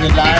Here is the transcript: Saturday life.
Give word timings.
Saturday 0.00 0.16
life. 0.16 0.39